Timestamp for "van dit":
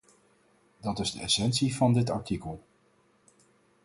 1.75-2.09